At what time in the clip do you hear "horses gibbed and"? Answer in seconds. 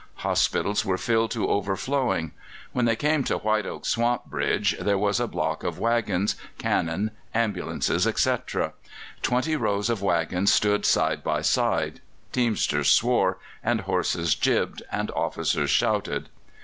13.81-15.11